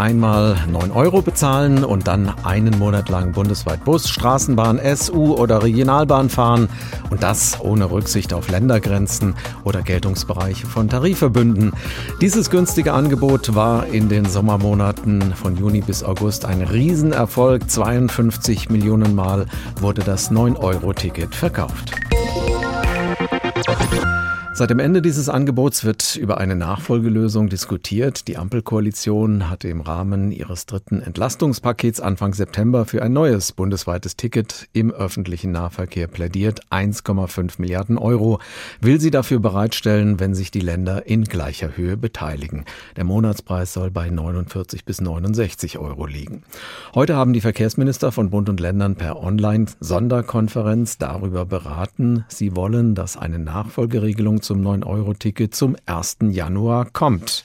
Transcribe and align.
einmal 0.00 0.56
9 0.72 0.90
Euro 0.92 1.20
bezahlen 1.20 1.84
und 1.84 2.08
dann 2.08 2.32
einen 2.42 2.78
Monat 2.78 3.10
lang 3.10 3.32
bundesweit 3.32 3.84
Bus, 3.84 4.08
Straßenbahn, 4.08 4.80
SU 4.96 5.34
oder 5.34 5.62
Regionalbahn 5.62 6.30
fahren 6.30 6.68
und 7.10 7.22
das 7.22 7.60
ohne 7.60 7.90
Rücksicht 7.90 8.32
auf 8.32 8.48
Ländergrenzen 8.48 9.34
oder 9.62 9.82
Geltungsbereiche 9.82 10.66
von 10.66 10.88
Tarifverbünden. 10.88 11.72
Dieses 12.22 12.50
günstige 12.50 12.94
Angebot 12.94 13.54
war 13.54 13.86
in 13.86 14.08
den 14.08 14.24
Sommermonaten 14.24 15.34
von 15.34 15.56
Juni 15.56 15.82
bis 15.82 16.02
August 16.02 16.46
ein 16.46 16.62
Riesenerfolg. 16.62 17.70
52 17.70 18.70
Millionen 18.70 19.14
Mal 19.14 19.46
wurde 19.80 20.02
das 20.02 20.30
9-Euro-Ticket 20.32 21.34
verkauft. 21.34 21.92
Seit 24.60 24.68
dem 24.68 24.78
Ende 24.78 25.00
dieses 25.00 25.30
Angebots 25.30 25.86
wird 25.86 26.16
über 26.16 26.36
eine 26.36 26.54
Nachfolgelösung 26.54 27.48
diskutiert. 27.48 28.28
Die 28.28 28.36
Ampelkoalition 28.36 29.48
hatte 29.48 29.68
im 29.68 29.80
Rahmen 29.80 30.32
ihres 30.32 30.66
dritten 30.66 31.00
Entlastungspakets 31.00 31.98
Anfang 31.98 32.34
September 32.34 32.84
für 32.84 33.00
ein 33.00 33.14
neues 33.14 33.52
bundesweites 33.52 34.16
Ticket 34.16 34.68
im 34.74 34.90
öffentlichen 34.90 35.50
Nahverkehr 35.50 36.08
plädiert. 36.08 36.60
1,5 36.70 37.54
Milliarden 37.56 37.96
Euro 37.96 38.38
will 38.82 39.00
sie 39.00 39.10
dafür 39.10 39.40
bereitstellen, 39.40 40.20
wenn 40.20 40.34
sich 40.34 40.50
die 40.50 40.60
Länder 40.60 41.06
in 41.06 41.24
gleicher 41.24 41.78
Höhe 41.78 41.96
beteiligen. 41.96 42.66
Der 42.96 43.04
Monatspreis 43.04 43.72
soll 43.72 43.90
bei 43.90 44.10
49 44.10 44.84
bis 44.84 45.00
69 45.00 45.78
Euro 45.78 46.04
liegen. 46.04 46.42
Heute 46.94 47.16
haben 47.16 47.32
die 47.32 47.40
Verkehrsminister 47.40 48.12
von 48.12 48.28
Bund 48.28 48.50
und 48.50 48.60
Ländern 48.60 48.96
per 48.96 49.22
Online-Sonderkonferenz 49.22 50.98
darüber 50.98 51.46
beraten. 51.46 52.26
Sie 52.28 52.54
wollen, 52.54 52.94
dass 52.94 53.16
eine 53.16 53.38
Nachfolgeregelung 53.38 54.42
zum 54.50 54.66
9-Euro-Ticket 54.66 55.54
zum 55.54 55.76
1. 55.86 56.16
Januar 56.30 56.86
kommt. 56.86 57.44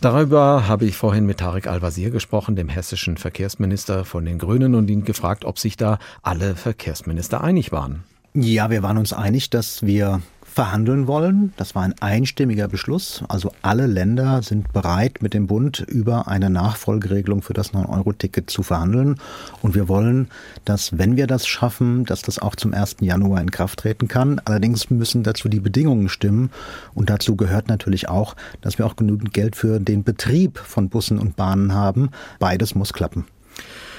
Darüber 0.00 0.68
habe 0.68 0.84
ich 0.84 0.96
vorhin 0.96 1.26
mit 1.26 1.38
Tarek 1.38 1.66
Al-Wazir 1.66 2.12
gesprochen, 2.12 2.54
dem 2.54 2.68
hessischen 2.68 3.16
Verkehrsminister 3.16 4.04
von 4.04 4.24
den 4.24 4.38
Grünen, 4.38 4.76
und 4.76 4.88
ihn 4.88 5.04
gefragt, 5.04 5.44
ob 5.44 5.58
sich 5.58 5.76
da 5.76 5.98
alle 6.22 6.54
Verkehrsminister 6.54 7.42
einig 7.42 7.72
waren. 7.72 8.04
Ja, 8.36 8.68
wir 8.68 8.82
waren 8.82 8.98
uns 8.98 9.12
einig, 9.12 9.48
dass 9.50 9.86
wir 9.86 10.20
verhandeln 10.42 11.06
wollen. 11.06 11.52
Das 11.56 11.76
war 11.76 11.84
ein 11.84 11.94
einstimmiger 12.00 12.66
Beschluss. 12.66 13.22
Also 13.28 13.52
alle 13.62 13.86
Länder 13.86 14.42
sind 14.42 14.72
bereit, 14.72 15.22
mit 15.22 15.34
dem 15.34 15.46
Bund 15.46 15.78
über 15.78 16.26
eine 16.26 16.50
Nachfolgeregelung 16.50 17.42
für 17.42 17.52
das 17.52 17.74
9-Euro-Ticket 17.74 18.50
zu 18.50 18.64
verhandeln. 18.64 19.20
Und 19.62 19.76
wir 19.76 19.86
wollen, 19.86 20.30
dass, 20.64 20.98
wenn 20.98 21.16
wir 21.16 21.28
das 21.28 21.46
schaffen, 21.46 22.06
dass 22.06 22.22
das 22.22 22.40
auch 22.40 22.56
zum 22.56 22.74
1. 22.74 22.96
Januar 23.02 23.40
in 23.40 23.52
Kraft 23.52 23.78
treten 23.78 24.08
kann. 24.08 24.40
Allerdings 24.44 24.90
müssen 24.90 25.22
dazu 25.22 25.48
die 25.48 25.60
Bedingungen 25.60 26.08
stimmen. 26.08 26.50
Und 26.92 27.10
dazu 27.10 27.36
gehört 27.36 27.68
natürlich 27.68 28.08
auch, 28.08 28.34
dass 28.62 28.78
wir 28.78 28.86
auch 28.86 28.96
genügend 28.96 29.32
Geld 29.32 29.54
für 29.54 29.78
den 29.78 30.02
Betrieb 30.02 30.58
von 30.58 30.88
Bussen 30.88 31.20
und 31.20 31.36
Bahnen 31.36 31.72
haben. 31.72 32.10
Beides 32.40 32.74
muss 32.74 32.92
klappen. 32.92 33.26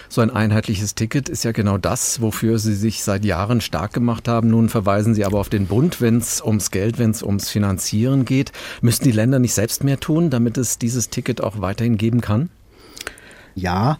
So 0.09 0.21
ein 0.21 0.29
einheitliches 0.29 0.95
Ticket 0.95 1.29
ist 1.29 1.43
ja 1.43 1.51
genau 1.51 1.77
das, 1.77 2.21
wofür 2.21 2.59
Sie 2.59 2.75
sich 2.75 3.03
seit 3.03 3.25
Jahren 3.25 3.61
stark 3.61 3.93
gemacht 3.93 4.27
haben. 4.27 4.49
Nun 4.49 4.69
verweisen 4.69 5.15
Sie 5.15 5.25
aber 5.25 5.39
auf 5.39 5.49
den 5.49 5.67
Bund, 5.67 6.01
wenn 6.01 6.17
es 6.17 6.41
ums 6.41 6.71
Geld, 6.71 6.99
wenn 6.99 7.11
es 7.11 7.23
ums 7.23 7.49
Finanzieren 7.49 8.25
geht. 8.25 8.51
Müssen 8.81 9.03
die 9.03 9.11
Länder 9.11 9.39
nicht 9.39 9.53
selbst 9.53 9.83
mehr 9.83 9.99
tun, 9.99 10.29
damit 10.29 10.57
es 10.57 10.77
dieses 10.77 11.09
Ticket 11.09 11.41
auch 11.41 11.61
weiterhin 11.61 11.97
geben 11.97 12.21
kann? 12.21 12.49
Ja, 13.55 13.97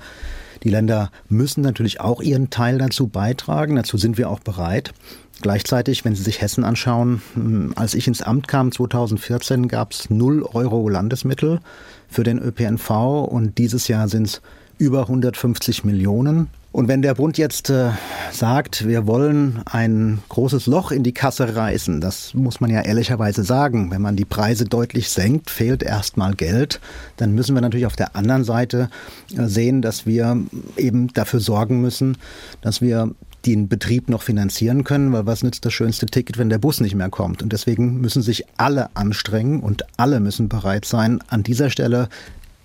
die 0.64 0.70
Länder 0.70 1.12
müssen 1.30 1.62
natürlich 1.62 2.02
auch 2.02 2.22
ihren 2.22 2.50
Teil 2.50 2.78
dazu 2.78 3.08
beitragen. 3.08 3.76
Dazu 3.76 3.98
sind 3.98 4.18
wir 4.18 4.30
auch 4.30 4.40
bereit. 4.40 4.94
Gleichzeitig, 5.42 6.06
wenn 6.06 6.16
Sie 6.16 6.24
sich 6.24 6.42
Hessen 6.42 6.64
anschauen, 6.64 7.22
hm, 7.34 7.74
als 7.76 7.94
ich 7.94 8.08
ins 8.08 8.22
Amt 8.22 8.48
kam 8.48 8.72
2014, 8.72 9.68
gab 9.68 9.92
es 9.92 10.10
0 10.10 10.44
Euro 10.44 10.88
Landesmittel 10.88 11.60
für 12.08 12.24
den 12.24 12.40
ÖPNV 12.40 12.90
und 13.30 13.58
dieses 13.58 13.88
Jahr 13.88 14.08
sind 14.08 14.28
es 14.28 14.42
über 14.78 15.02
150 15.02 15.84
Millionen. 15.84 16.50
Und 16.72 16.90
wenn 16.90 17.02
der 17.02 17.14
Bund 17.14 17.38
jetzt 17.38 17.70
äh, 17.70 17.92
sagt, 18.32 18.86
wir 18.86 19.08
wollen 19.08 19.62
ein 19.64 20.20
großes 20.28 20.66
Loch 20.68 20.92
in 20.92 21.04
die 21.04 21.14
Kasse 21.14 21.56
reißen, 21.56 22.02
das 22.02 22.34
muss 22.34 22.60
man 22.60 22.70
ja 22.70 22.82
ehrlicherweise 22.82 23.46
sagen, 23.46 23.92
wenn 23.92 24.02
man 24.02 24.18
die 24.18 24.26
Preise 24.26 24.66
deutlich 24.66 25.08
senkt, 25.08 25.50
fehlt 25.50 25.84
erstmal 25.84 26.36
Geld, 26.36 26.82
dann 27.16 27.34
müssen 27.34 27.56
wir 27.56 27.62
natürlich 27.62 27.86
auf 27.86 27.96
der 27.96 28.18
anderen 28.18 28.44
Seite 28.44 28.90
äh, 29.38 29.46
sehen, 29.46 29.82
dass 29.82 30.06
wir 30.06 30.38
eben 30.76 31.14
dafür 31.14 31.40
sorgen 31.40 31.80
müssen, 31.80 32.18
dass 32.60 32.82
wir 32.82 33.12
den 33.46 33.70
Betrieb 33.70 34.10
noch 34.10 34.24
finanzieren 34.24 34.84
können, 34.84 35.14
weil 35.14 35.26
was 35.26 35.44
nützt 35.44 35.66
das 35.66 35.72
schönste 35.72 36.08
Ticket, 36.08 36.38
wenn 36.38 36.50
der 36.50 36.58
Bus 36.58 36.82
nicht 36.82 36.96
mehr 36.96 37.10
kommt? 37.10 37.42
Und 37.42 37.54
deswegen 37.54 38.02
müssen 38.02 38.22
sich 38.22 38.44
alle 38.58 38.90
anstrengen 38.96 39.62
und 39.62 39.86
alle 39.98 40.20
müssen 40.20 40.50
bereit 40.50 40.84
sein, 40.84 41.20
an 41.30 41.44
dieser 41.44 41.70
Stelle 41.70 42.10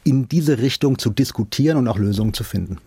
in 0.05 0.29
diese 0.29 0.59
Richtung 0.59 0.99
zu 0.99 1.11
diskutieren 1.11 1.77
und 1.77 1.89
auch 1.89 1.99
Lösungen 1.99 2.35
zu 2.35 2.45
finden. 2.45 2.79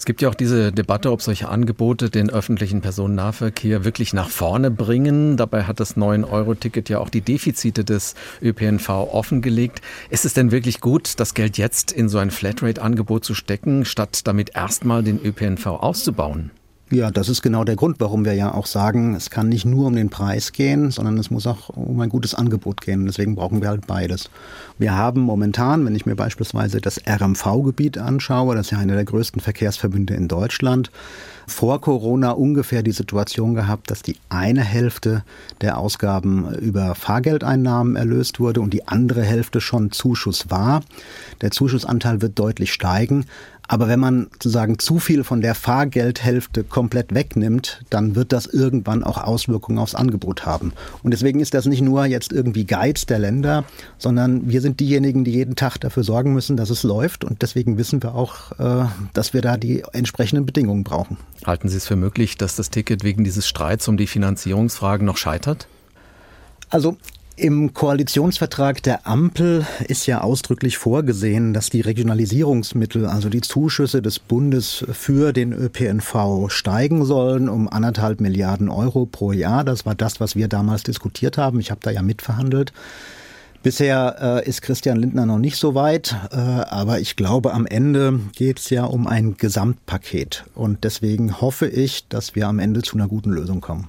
Es 0.00 0.06
gibt 0.06 0.22
ja 0.22 0.30
auch 0.30 0.34
diese 0.34 0.72
Debatte, 0.72 1.12
ob 1.12 1.20
solche 1.20 1.50
Angebote 1.50 2.08
den 2.08 2.30
öffentlichen 2.30 2.80
Personennahverkehr 2.80 3.84
wirklich 3.84 4.14
nach 4.14 4.30
vorne 4.30 4.70
bringen. 4.70 5.36
Dabei 5.36 5.64
hat 5.64 5.78
das 5.78 5.98
9-Euro-Ticket 5.98 6.88
ja 6.88 7.00
auch 7.00 7.10
die 7.10 7.20
Defizite 7.20 7.84
des 7.84 8.14
ÖPNV 8.40 8.88
offengelegt. 8.88 9.82
Ist 10.08 10.24
es 10.24 10.32
denn 10.32 10.52
wirklich 10.52 10.80
gut, 10.80 11.20
das 11.20 11.34
Geld 11.34 11.58
jetzt 11.58 11.92
in 11.92 12.08
so 12.08 12.16
ein 12.16 12.30
Flatrate-Angebot 12.30 13.26
zu 13.26 13.34
stecken, 13.34 13.84
statt 13.84 14.22
damit 14.24 14.56
erstmal 14.56 15.02
den 15.02 15.22
ÖPNV 15.22 15.66
auszubauen? 15.66 16.50
Ja, 16.92 17.12
das 17.12 17.28
ist 17.28 17.40
genau 17.40 17.62
der 17.62 17.76
Grund, 17.76 18.00
warum 18.00 18.24
wir 18.24 18.34
ja 18.34 18.52
auch 18.52 18.66
sagen, 18.66 19.14
es 19.14 19.30
kann 19.30 19.48
nicht 19.48 19.64
nur 19.64 19.86
um 19.86 19.94
den 19.94 20.10
Preis 20.10 20.50
gehen, 20.50 20.90
sondern 20.90 21.18
es 21.18 21.30
muss 21.30 21.46
auch 21.46 21.68
um 21.68 22.00
ein 22.00 22.08
gutes 22.08 22.34
Angebot 22.34 22.80
gehen. 22.80 23.06
Deswegen 23.06 23.36
brauchen 23.36 23.62
wir 23.62 23.68
halt 23.68 23.86
beides. 23.86 24.28
Wir 24.76 24.96
haben 24.96 25.20
momentan, 25.20 25.86
wenn 25.86 25.94
ich 25.94 26.04
mir 26.04 26.16
beispielsweise 26.16 26.80
das 26.80 27.00
RMV-Gebiet 27.06 27.96
anschaue, 27.98 28.56
das 28.56 28.66
ist 28.66 28.70
ja 28.72 28.78
einer 28.78 28.96
der 28.96 29.04
größten 29.04 29.40
Verkehrsverbünde 29.40 30.14
in 30.14 30.26
Deutschland, 30.26 30.90
vor 31.50 31.80
Corona 31.80 32.30
ungefähr 32.30 32.82
die 32.82 32.92
Situation 32.92 33.54
gehabt, 33.54 33.90
dass 33.90 34.02
die 34.02 34.16
eine 34.28 34.62
Hälfte 34.62 35.24
der 35.60 35.78
Ausgaben 35.78 36.54
über 36.54 36.94
Fahrgeldeinnahmen 36.94 37.96
erlöst 37.96 38.40
wurde 38.40 38.60
und 38.60 38.72
die 38.72 38.88
andere 38.88 39.22
Hälfte 39.22 39.60
schon 39.60 39.90
Zuschuss 39.90 40.50
war. 40.50 40.82
Der 41.40 41.50
Zuschussanteil 41.50 42.22
wird 42.22 42.38
deutlich 42.38 42.72
steigen, 42.72 43.26
aber 43.70 43.86
wenn 43.86 44.00
man 44.00 44.26
sozusagen 44.32 44.80
zu 44.80 44.98
viel 44.98 45.22
von 45.22 45.40
der 45.42 45.54
Fahrgeldhälfte 45.54 46.64
komplett 46.64 47.14
wegnimmt, 47.14 47.84
dann 47.88 48.16
wird 48.16 48.32
das 48.32 48.46
irgendwann 48.46 49.04
auch 49.04 49.16
Auswirkungen 49.16 49.78
aufs 49.78 49.94
Angebot 49.94 50.44
haben. 50.44 50.72
Und 51.04 51.12
deswegen 51.12 51.38
ist 51.38 51.54
das 51.54 51.66
nicht 51.66 51.80
nur 51.80 52.04
jetzt 52.06 52.32
irgendwie 52.32 52.64
Geiz 52.64 53.06
der 53.06 53.20
Länder, 53.20 53.64
sondern 53.96 54.50
wir 54.50 54.60
sind 54.60 54.80
diejenigen, 54.80 55.22
die 55.22 55.30
jeden 55.30 55.54
Tag 55.54 55.78
dafür 55.78 56.02
sorgen 56.02 56.34
müssen, 56.34 56.56
dass 56.56 56.70
es 56.70 56.82
läuft. 56.82 57.22
Und 57.22 57.42
deswegen 57.42 57.78
wissen 57.78 58.02
wir 58.02 58.16
auch, 58.16 58.58
äh, 58.58 58.86
dass 59.12 59.34
wir 59.34 59.40
da 59.40 59.56
die 59.56 59.84
entsprechenden 59.92 60.46
Bedingungen 60.46 60.82
brauchen. 60.82 61.16
Halten 61.46 61.68
Sie 61.68 61.76
es 61.76 61.86
für 61.86 61.96
möglich, 61.96 62.36
dass 62.36 62.56
das 62.56 62.70
Ticket 62.70 63.02
wegen 63.04 63.24
dieses 63.24 63.48
Streits 63.48 63.88
um 63.88 63.96
die 63.96 64.06
Finanzierungsfragen 64.06 65.06
noch 65.06 65.16
scheitert? 65.16 65.66
Also 66.68 66.96
im 67.36 67.72
Koalitionsvertrag 67.72 68.82
der 68.82 69.06
Ampel 69.06 69.66
ist 69.88 70.06
ja 70.06 70.20
ausdrücklich 70.20 70.76
vorgesehen, 70.76 71.54
dass 71.54 71.70
die 71.70 71.80
Regionalisierungsmittel, 71.80 73.06
also 73.06 73.30
die 73.30 73.40
Zuschüsse 73.40 74.02
des 74.02 74.18
Bundes 74.18 74.84
für 74.92 75.32
den 75.32 75.54
ÖPNV 75.54 76.50
steigen 76.50 77.06
sollen 77.06 77.48
um 77.48 77.66
anderthalb 77.66 78.20
Milliarden 78.20 78.68
Euro 78.68 79.06
pro 79.06 79.32
Jahr. 79.32 79.64
Das 79.64 79.86
war 79.86 79.94
das, 79.94 80.20
was 80.20 80.36
wir 80.36 80.48
damals 80.48 80.82
diskutiert 80.82 81.38
haben. 81.38 81.60
Ich 81.60 81.70
habe 81.70 81.80
da 81.82 81.90
ja 81.90 82.02
mitverhandelt. 82.02 82.74
Bisher 83.62 84.42
äh, 84.42 84.48
ist 84.48 84.62
Christian 84.62 84.96
Lindner 84.96 85.26
noch 85.26 85.38
nicht 85.38 85.56
so 85.56 85.74
weit, 85.74 86.16
äh, 86.32 86.36
aber 86.36 87.00
ich 87.00 87.16
glaube, 87.16 87.52
am 87.52 87.66
Ende 87.66 88.18
geht 88.34 88.58
es 88.58 88.70
ja 88.70 88.84
um 88.84 89.06
ein 89.06 89.36
Gesamtpaket. 89.36 90.44
Und 90.54 90.82
deswegen 90.82 91.42
hoffe 91.42 91.68
ich, 91.68 92.08
dass 92.08 92.34
wir 92.34 92.48
am 92.48 92.58
Ende 92.58 92.80
zu 92.80 92.96
einer 92.96 93.06
guten 93.06 93.30
Lösung 93.30 93.60
kommen. 93.60 93.88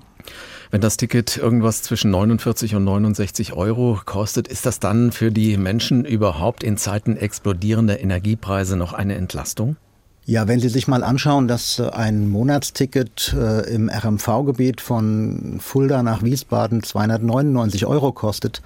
Wenn 0.72 0.82
das 0.82 0.98
Ticket 0.98 1.38
irgendwas 1.38 1.84
zwischen 1.84 2.12
49 2.12 2.76
und 2.76 2.84
69 2.84 3.54
Euro 3.54 3.98
kostet, 4.06 4.50
ist 4.50 4.66
das 4.66 4.82
dann 4.82 5.14
für 5.14 5.32
die 5.32 5.56
Menschen 5.56 6.03
überhaupt 6.03 6.64
in 6.64 6.76
Zeiten 6.76 7.16
explodierender 7.16 8.02
Energiepreise 8.02 8.76
noch 8.76 8.92
eine 8.92 9.16
Entlastung? 9.16 9.78
Ja, 10.26 10.50
wenn 10.50 10.59
Sie 10.59 10.70
sich 10.70 10.88
mal 10.88 11.03
anschauen, 11.03 11.47
dass 11.47 11.79
ein 11.79 12.29
Monatsticket 12.29 13.34
äh, 13.38 13.74
im 13.74 13.90
RMV-Gebiet 13.90 14.82
von 14.82 15.59
Fulda 15.62 16.03
nach 16.03 16.24
Wiesbaden 16.24 16.84
299 16.84 17.85
Euro 17.85 18.12
kostet, 18.12 18.62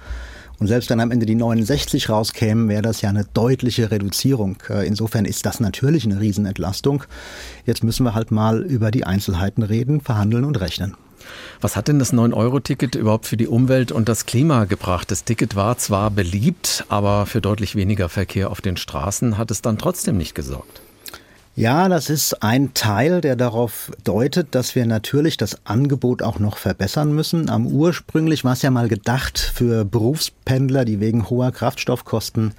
und 0.58 0.66
selbst 0.66 0.88
wenn 0.90 1.00
am 1.00 1.10
Ende 1.10 1.26
die 1.26 1.34
69 1.34 2.08
rauskämen, 2.08 2.68
wäre 2.68 2.82
das 2.82 3.02
ja 3.02 3.10
eine 3.10 3.26
deutliche 3.34 3.90
Reduzierung. 3.90 4.56
Äh, 4.68 4.86
insofern 4.86 5.24
ist 5.24 5.44
das 5.44 5.60
natürlich 5.60 6.04
eine 6.04 6.20
Riesenentlastung. 6.20 7.04
Jetzt 7.66 7.84
müssen 7.84 8.04
wir 8.04 8.14
halt 8.14 8.30
mal 8.30 8.62
über 8.62 8.90
die 8.90 9.04
Einzelheiten 9.04 9.62
reden, 9.62 10.00
verhandeln 10.00 10.44
und 10.44 10.60
rechnen. 10.60 10.94
Was 11.60 11.76
hat 11.76 11.88
denn 11.88 11.98
das 11.98 12.12
9-Euro-Ticket 12.12 12.94
überhaupt 12.94 13.26
für 13.26 13.36
die 13.36 13.48
Umwelt 13.48 13.90
und 13.90 14.08
das 14.08 14.26
Klima 14.26 14.64
gebracht? 14.64 15.10
Das 15.10 15.24
Ticket 15.24 15.56
war 15.56 15.76
zwar 15.76 16.10
beliebt, 16.10 16.84
aber 16.88 17.26
für 17.26 17.40
deutlich 17.40 17.74
weniger 17.74 18.08
Verkehr 18.08 18.50
auf 18.50 18.60
den 18.60 18.76
Straßen 18.76 19.36
hat 19.36 19.50
es 19.50 19.62
dann 19.62 19.78
trotzdem 19.78 20.16
nicht 20.16 20.34
gesorgt. 20.34 20.80
Ja, 21.58 21.88
das 21.88 22.10
ist 22.10 22.42
ein 22.42 22.74
Teil, 22.74 23.22
der 23.22 23.34
darauf 23.34 23.90
deutet, 24.04 24.48
dass 24.54 24.74
wir 24.74 24.84
natürlich 24.84 25.38
das 25.38 25.64
Angebot 25.64 26.20
auch 26.20 26.38
noch 26.38 26.58
verbessern 26.58 27.14
müssen. 27.14 27.48
Am 27.48 27.66
ursprünglich 27.66 28.44
war 28.44 28.52
es 28.52 28.60
ja 28.60 28.70
mal 28.70 28.88
gedacht 28.88 29.38
für 29.38 29.86
Berufspendler, 29.86 30.84
die 30.84 31.00
wegen 31.00 31.30
hoher 31.30 31.52
Kraftstoffkosten 31.52 32.52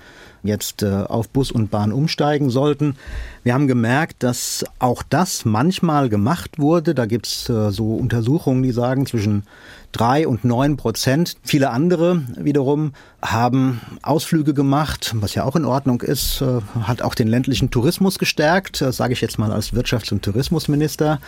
jetzt 0.47 0.83
äh, 0.83 0.87
auf 0.87 1.29
Bus 1.29 1.51
und 1.51 1.69
Bahn 1.69 1.91
umsteigen 1.91 2.49
sollten. 2.49 2.95
Wir 3.43 3.53
haben 3.53 3.67
gemerkt, 3.67 4.23
dass 4.23 4.65
auch 4.79 5.03
das 5.03 5.45
manchmal 5.45 6.09
gemacht 6.09 6.57
wurde. 6.57 6.95
Da 6.95 7.05
gibt 7.05 7.27
es 7.27 7.49
äh, 7.49 7.71
so 7.71 7.93
Untersuchungen, 7.93 8.63
die 8.63 8.71
sagen, 8.71 9.05
zwischen 9.05 9.43
drei 9.91 10.27
und 10.27 10.43
neun 10.43 10.77
Prozent. 10.77 11.37
Viele 11.43 11.69
andere 11.69 12.23
wiederum 12.37 12.93
haben 13.21 13.81
Ausflüge 14.03 14.53
gemacht, 14.53 15.13
was 15.15 15.33
ja 15.35 15.43
auch 15.43 15.55
in 15.55 15.65
Ordnung 15.65 16.01
ist, 16.01 16.41
äh, 16.41 16.61
hat 16.81 17.01
auch 17.01 17.15
den 17.15 17.27
ländlichen 17.27 17.71
Tourismus 17.71 18.19
gestärkt, 18.19 18.81
äh, 18.81 18.91
sage 18.91 19.13
ich 19.13 19.21
jetzt 19.21 19.39
mal 19.39 19.51
als 19.51 19.73
Wirtschafts- 19.73 20.11
und 20.11 20.23
Tourismusminister. 20.23 21.19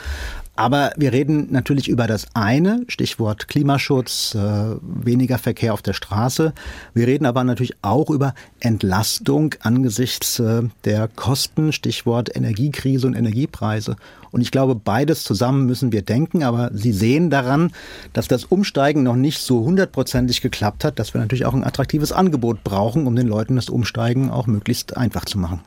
Aber 0.60 0.92
wir 0.98 1.14
reden 1.14 1.48
natürlich 1.52 1.88
über 1.88 2.06
das 2.06 2.28
eine, 2.34 2.84
Stichwort 2.90 3.48
Klimaschutz, 3.48 4.36
äh, 4.36 4.76
weniger 4.82 5.38
Verkehr 5.38 5.74
auf 5.74 5.82
der 5.82 5.94
Straße. 5.94 6.52
Wir 6.94 7.08
reden 7.08 7.26
aber 7.26 7.46
natürlich 7.46 7.78
auch 7.82 8.10
über 8.10 8.34
Entlastung 8.60 9.56
angesichts 9.62 10.44
der 10.84 11.08
Kosten, 11.16 11.72
Stichwort 11.72 12.36
Energiekrise 12.36 13.08
und 13.08 13.14
Energiepreise. 13.14 13.96
Und 14.32 14.42
ich 14.42 14.52
glaube, 14.52 14.76
beides 14.76 15.24
zusammen 15.24 15.66
müssen 15.66 15.94
wir 15.94 16.02
denken. 16.02 16.44
Aber 16.44 16.72
Sie 16.74 16.92
sehen 16.92 17.30
daran, 17.30 17.72
dass 18.12 18.28
das 18.28 18.44
Umsteigen 18.44 19.02
noch 19.02 19.16
nicht 19.16 19.40
so 19.40 19.64
hundertprozentig 19.64 20.42
geklappt 20.42 20.84
hat, 20.84 21.00
dass 21.00 21.14
wir 21.14 21.22
natürlich 21.22 21.46
auch 21.46 21.54
ein 21.54 21.64
attraktives 21.64 22.12
Angebot 22.12 22.66
brauchen, 22.66 23.08
um 23.08 23.16
den 23.16 23.28
Leuten 23.28 23.56
das 23.56 23.70
Umsteigen 23.70 24.30
auch 24.30 24.46
möglichst 24.46 24.98
einfach 24.98 25.24
zu 25.24 25.38
machen. 25.38 25.62